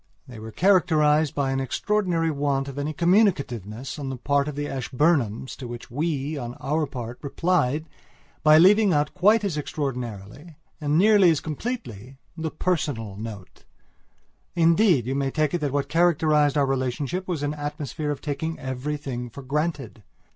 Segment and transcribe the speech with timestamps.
[0.27, 4.65] They were characterized by an extraordinary want of any communicativeness on the part of the
[4.67, 7.85] Ashburnhams to which we, on our part, replied
[8.41, 13.65] by leaving out quite as extraordinarily, and nearly as completely, the personal note.
[14.55, 18.57] Indeed, you may take it that what characterized our relationship was an atmosphere of taking
[18.57, 20.01] everything for granted.